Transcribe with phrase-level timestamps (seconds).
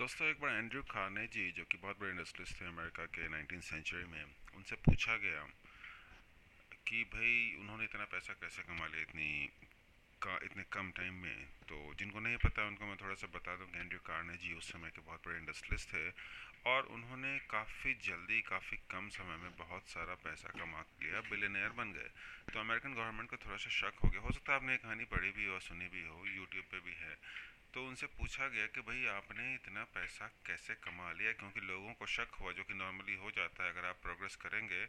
[0.00, 4.04] दोस्तों, एक बार Andrew Carnegie जो कि बहुत बड़े इंडस्ट्रिस्ट थे अमेरिका के नाइनटीन सेंचुरी
[4.04, 5.48] में, उनसे पूछा गया
[6.88, 9.48] कि भाई, उन्होंने इतना पैसा कैसे कमा लिया इतनी
[10.22, 11.46] का, इतने कम टाइम में?
[11.46, 14.90] तो जिनको नहीं पता, उनको मैं थोड़ा सा बता दूँ कि एंड्रयू कार्नेजी उस समय
[14.90, 16.10] के बहुत बड़े इंडस्ट्रिस्ट थे
[16.70, 21.92] और उन्होंने काफ़ी जल्दी, काफ़ी कम समय में बहुत सारा पैसा कमा लिया बिलेनियर बन
[21.92, 22.10] गए।
[22.52, 25.30] तो अमेरिकन गवर्नमेंट को थोड़ा सा शक हो गया। हो सकता है आपने कहानी पढ़ी
[25.30, 27.18] भी हो, सुनी भी हो यूट्यूब पर भी है।
[27.74, 31.32] तो उनसे पूछा गया कि भाई, आपने इतना पैसा कैसे कमा लिया?
[31.32, 34.84] क्योंकि लोगों को शक हुआ, जो कि नॉर्मली हो जाता है, अगर आप प्रोग्रेस करेंगे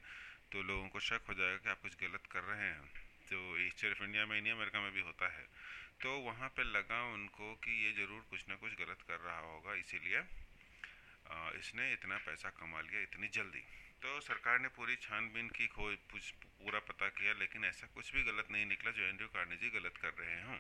[0.52, 2.88] तो लोगों को शक हो जाएगा कि आप कुछ गलत कर रहे हैं।
[3.28, 3.38] तो
[3.78, 5.46] सिर्फ़ इंडिया में नहीं, अमेरिका में भी होता है।
[6.02, 9.74] तो वहाँ पे लगा उनको कि ये ज़रूर कुछ ना कुछ गलत कर रहा होगा,
[9.76, 10.24] इसीलिए
[11.60, 13.64] इसने इतना पैसा कमा लिया इतनी जल्दी।
[14.02, 18.52] तो सरकार ने पूरी छानबीन की, खोज पूरा पता किया, लेकिन ऐसा कुछ भी गलत
[18.52, 20.60] नहीं निकला, जो एंड्रू कार्नेजी गलत कर रहे हों।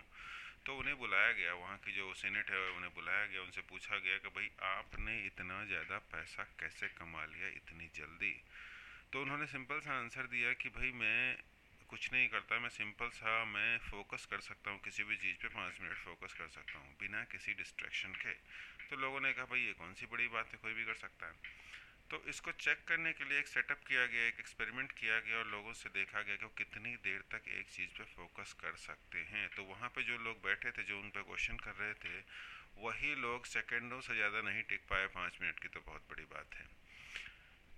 [0.65, 4.17] तो उन्हें बुलाया गया, वहाँ की जो सेनेट है, उन्हें बुलाया गया, उनसे पूछा गया
[4.17, 8.43] कि भाई, आपने इतना ज़्यादा पैसा कैसे कमा लिया इतनी जल्दी?
[9.13, 11.37] तो उन्होंने सिंपल सा आंसर दिया कि भाई, मैं
[11.89, 15.47] कुछ नहीं करता, मैं सिंपल सा, मैं फोकस कर सकता हूँ, किसी भी चीज़ पे
[15.47, 18.33] पाँच मिनट फोकस कर सकता हूँ, बिना किसी डिस्ट्रैक्शन के।
[18.89, 21.25] तो लोगों ने कहा, भाई, ये कौन सी बड़ी बात है, कोई भी कर सकता
[21.25, 21.33] है।
[22.11, 25.47] तो इसको चेक करने के लिए एक सेटअप किया गया, एक एक्सपेरिमेंट किया गया और
[25.47, 29.19] लोगों से देखा गया कि वो कितनी देर तक एक चीज़ पे फोकस कर सकते
[29.19, 32.19] हैं। तो वहाँ पे जो लोग बैठे थे, जो उन पर क्वेश्चन कर रहे थे,
[32.77, 36.55] वही लोग सेकेंडों से ज़्यादा नहीं टिक पाए। पाँच मिनट की तो बहुत बड़ी बात
[36.55, 36.67] है।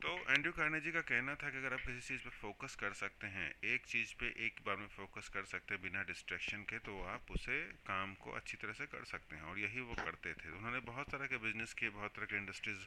[0.03, 3.27] तो एंड्रू कार्नेजी का कहना था कि अगर आप किसी चीज़ पे फोकस कर सकते
[3.27, 6.95] हैं, एक चीज़ पे एक बार में फोकस कर सकते हैं बिना डिस्ट्रैक्शन के तो
[7.03, 10.49] आप उसे काम को अच्छी तरह से कर सकते हैं और यही वो करते थे।
[10.49, 12.83] उन्होंने बहुत तरह के बिज़नेस किए, बहुत तरह के इंडस्ट्रीज़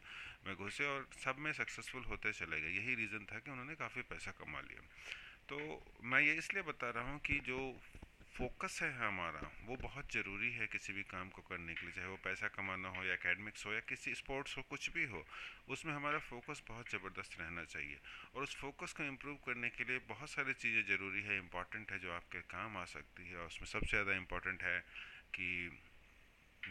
[0.46, 4.02] में घुसे और सब में सक्सेसफुल होते चले गए। यही रीज़न था कि उन्होंने काफ़ी
[4.12, 4.84] पैसा कमा लिया।
[5.48, 5.58] तो
[6.04, 7.58] मैं ये इसलिए बता रहा हूँ कि जो
[8.36, 12.08] फोकस है हमारा, वो बहुत ज़रूरी है किसी भी काम को करने के लिए, चाहे
[12.08, 15.24] वो पैसा कमाना हो या एकेडमिक्स हो या किसी स्पोर्ट्स हो, कुछ भी हो,
[15.68, 17.98] उसमें हमारा फोकस बहुत ज़बरदस्त रहना चाहिए।
[18.34, 21.98] और उस फोकस को इम्प्रूव करने के लिए बहुत सारी चीज़ें ज़रूरी है इंपॉर्टेंट है
[21.98, 24.78] जो आपके काम आ सकती है। और उसमें सबसे ज़्यादा इंपॉर्टेंट है
[25.34, 25.48] कि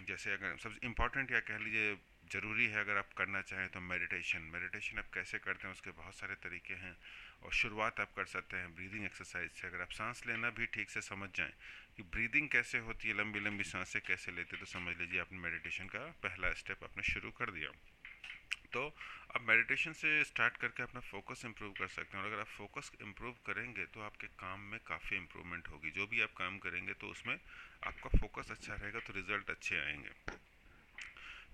[0.08, 1.94] जैसे अगर, सबसे इंपॉर्टेंट या कह लीजिए
[2.26, 6.16] ज़रूरी है अगर आप करना चाहें तो मेडिटेशन मेडिटेशन आप कैसे करते हैं उसके बहुत
[6.16, 6.96] सारे तरीके हैं
[7.44, 10.90] और शुरुआत आप कर सकते हैं ब्रीदिंग एक्सरसाइज से। अगर आप सांस लेना भी ठीक
[10.90, 11.54] से समझ जाएँ
[11.98, 15.40] कि ब्रीदिंग कैसे होती है, लंबी लंबी साँसें कैसे लेते हैं तो समझ लीजिए आपने
[15.40, 17.70] मेडिटेशन का पहला स्टेप आपने शुरू कर दिया।
[18.74, 18.88] तो
[19.36, 22.92] आप मेडिटेशन से स्टार्ट करके अपना फोकस इंप्रूव कर सकते हैं और अगर आप फोकस
[23.02, 27.08] इंप्रूव करेंगे तो आपके काम में काफ़ी इम्प्रूवमेंट होगी। जो भी आप काम करेंगे तो
[27.08, 30.14] उसमें आपका फोकस अच्छा रहेगा तो रिज़ल्ट अच्छे आएँगे।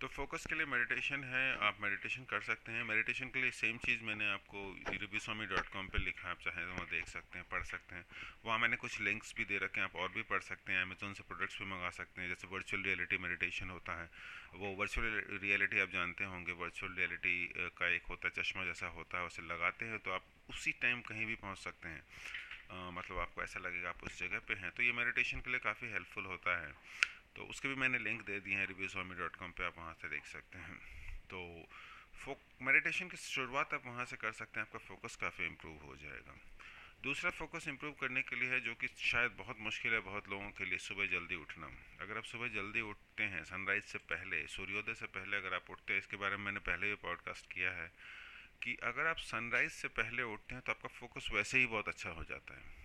[0.02, 3.78] तो फोकस के लिए मेडिटेशन है, आप मेडिटेशन कर सकते हैं। मेडिटेशन के लिए सेम
[3.78, 7.08] चीज़ मैंने आपको रिव्यू स्वामी डॉट कॉम पर लिखा है, आप चाहें तो वहाँ देख
[7.08, 8.06] सकते हैं, पढ़ सकते हैं।
[8.46, 11.14] वहाँ मैंने कुछ लिंक्स भी दे रखे हैं, आप और भी पढ़ सकते हैं। अमेजोन
[11.14, 14.10] से प्रोडक्ट्स भी मंगा सकते हैं, जैसे वर्चुअल रियलिटी मेडिटेशन होता है।
[14.56, 17.38] वो वर्चुअल रियलिटी आप जानते होंगे वर्चुअल रियलिटी
[17.78, 21.02] का एक होता है, चश्मा जैसा होता है, उसे लगाते हैं तो आप उसी टाइम
[21.04, 22.04] कहीं भी पहुँच सकते हैं।
[22.92, 25.88] मतलब आपको ऐसा लगेगा आप उस जगह पे हैं। तो ये मेडिटेशन के लिए काफ़ी
[25.92, 26.74] हेल्पफुल होता है।
[27.36, 29.94] तो उसके भी मैंने लिंक दे दिए हैं रिव्यू स्वामी डॉट कॉम पर आप वहाँ
[29.94, 30.78] से देख सकते हैं।
[31.30, 31.68] तो
[32.26, 35.96] फोक मेडिटेशन की शुरुआत आप वहाँ से कर सकते हैं, आपका फोकस काफ़ी इम्प्रूव हो
[35.96, 36.38] जाएगा।
[37.04, 40.50] दूसरा फोकस इम्प्रूव करने के लिए है, जो कि शायद बहुत मुश्किल है बहुत लोगों
[40.50, 41.72] के लिए, सुबह जल्दी उठना।
[42.02, 45.94] अगर आप सुबह जल्दी उठते हैं सनराइज़ से पहले, सूर्योदय से पहले अगर आप उठते
[45.94, 47.92] हैं, इसके बारे में मैंने पहले भी पॉडकास्ट किया है,
[48.64, 52.10] कि अगर आप सनराइज़ से पहले उठते हैं तो आपका फोकस वैसे ही बहुत अच्छा
[52.10, 52.81] हो जाता है।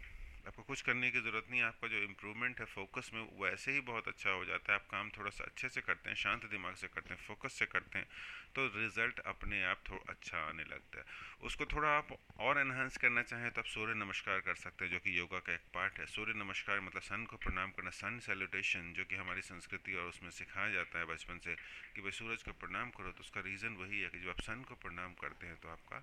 [0.46, 3.80] आपको कुछ करने की ज़रूरत नहीं है आपका जो इम्प्रूवमेंट है फोकस में वैसे ही
[3.82, 6.74] बहुत अच्छा हो जाता है। आप काम थोड़ा सा अच्छे से करते हैं, शांत दिमाग
[6.74, 8.06] से करते हैं फोकस से करते हैं
[8.54, 11.04] तो रिज़ल्ट अपने आप थोड़ा अच्छा आने लगता है।
[11.42, 14.98] उसको थोड़ा आप और इन्हांस करना चाहें तो आप सूर्य नमस्कार कर सकते हैं, जो
[14.98, 18.92] कि योगा का एक पार्ट है। सूर्य नमस्कार मतलब सन को प्रणाम करना सन सेल्यूटेशन
[18.96, 21.54] जो कि हमारी संस्कृति और उसमें सिखाया जाता है बचपन से
[21.94, 24.62] कि भाई सूरज को प्रणाम करो तो उसका रीज़न वही है कि जब आप सन
[24.62, 26.02] को प्रणाम करते हैं तो आपका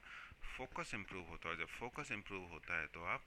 [0.54, 3.26] फोकस इम्प्रूव होता है। जब फोकस इम्प्रूव होता है तो आप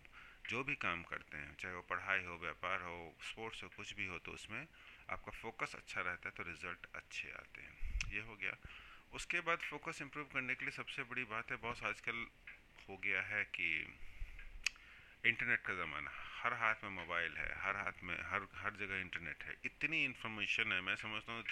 [0.49, 4.07] जो भी काम करते हैं, चाहे वो पढ़ाई हो, व्यापार हो स्पोर्ट्स हो, कुछ भी
[4.07, 4.67] हो तो उसमें
[5.11, 8.57] आपका फोकस अच्छा रहता है तो रिज़ल्ट अच्छे आते हैं। ये हो गया।
[9.13, 12.27] उसके बाद फोकस इम्प्रूव करने के लिए सबसे बड़ी बात है बॉस आजकल
[12.89, 13.69] हो गया है कि
[15.27, 16.11] इंटरनेट का ज़माना।
[16.43, 20.73] हर हाथ में मोबाइल है, हर हाथ में, हर हर जगह इंटरनेट है। इतनी इन्फॉर्मेशन
[20.73, 21.45] है, मैं समझता हूँ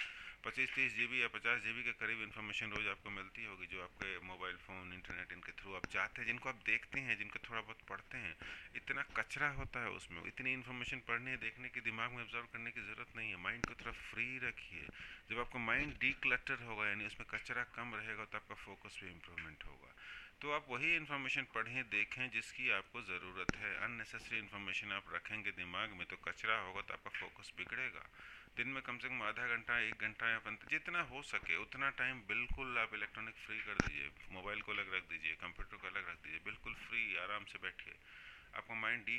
[0.45, 4.19] पच्चीस तीस जी या पचास जी के करीब इन्फॉर्मेशन रोज़ आपको मिलती होगी जो आपके
[4.19, 7.77] मोबाइल फ़ोन, इंटरनेट इनके थ्रू आप जाते हैं, जिनको आप देखते हैं, जिनको थोड़ा बहुत
[7.89, 8.35] पढ़ते हैं।
[8.75, 12.81] इतना कचरा होता है उसमें, इतनी इन्फॉर्मेशन पढ़ने, देखने की दिमाग में ऑब्ज़र्व करने की
[12.81, 14.89] ज़रूरत नहीं है। माइंड को थोड़ा फ्री रखिए।
[15.29, 16.15] जब आपका माइंड डी
[16.65, 19.95] होगा, यानी उसमें कचरा कम रहेगा तो आपका फोकस भी इम्प्रूवमेंट होगा।
[20.41, 25.89] तो आप वही इन्फॉर्मेशन पढ़ें, देखें जिसकी आपको ज़रूरत है। अननेसेसरी इन्फॉर्मेशन आप रखेंगे दिमाग
[25.89, 28.09] में तो कचरा होगा तो आपका फोकस बिगड़ेगा।
[28.57, 31.89] दिन में कम से कम आधा घंटा, एक घंटा या पंद्रह, जितना हो सके, उतना
[31.89, 36.09] टाइम बिल्कुल आप इलेक्ट्रॉनिक फ्री कर दीजिए। मोबाइल को अलग रख दीजिए कंप्यूटर को अलग
[36.09, 37.95] रख दीजिए, बिल्कुल फ्री आराम से बैठिए।
[38.55, 39.17] आपका माइंड डी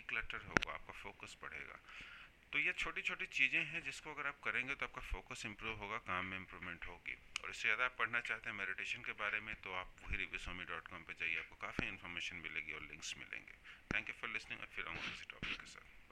[0.48, 1.80] होगा, आपका फोकस बढ़ेगा।
[2.56, 5.96] तो ये छोटी छोटी चीज़ें हैं जिसको अगर आप करेंगे तो आपका फोकस इम्प्रूव होगा,
[6.06, 9.54] काम में इम्प्रूवमेंट होगी। और इससे ज़्यादा आप पढ़ना चाहते हैं मेडिटेशन के बारे में
[9.60, 13.60] तो आप वही स्वामी डॉट कॉम पर जाइए, आपको काफ़ी इन्फॉर्मेशन मिलेगी और लिंक्स मिलेंगे।
[13.92, 16.05] थैंक यू फॉर लिसनिंग और फिर आऊँगा किसी टॉपिक के साथ।